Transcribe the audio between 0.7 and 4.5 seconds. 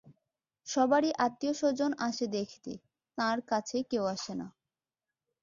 সবারই আত্মীয়স্বজন আসে দেখতে, তাঁর কাছে কেউ আসে না।